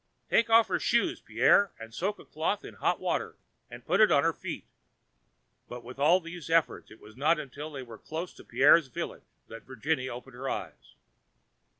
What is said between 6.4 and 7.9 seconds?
efforts it was not until they